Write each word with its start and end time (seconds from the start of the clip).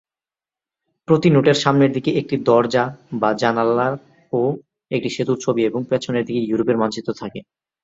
প্রতি 1.07 1.29
নোটের 1.31 1.57
সামনের 1.63 1.91
দিকে 1.93 2.11
একটি 2.15 2.35
দরজা 2.45 2.83
বা 3.13 3.29
জানালার 3.41 3.93
ও 4.33 4.41
একটি 4.91 5.09
সেতুর 5.15 5.37
ছবি 5.39 5.61
এবং 5.65 5.81
পেছনের 5.89 6.23
দিকে 6.27 6.41
ইউরোপের 6.43 6.77
মানচিত্র 6.77 7.11
থাকে। 7.21 7.39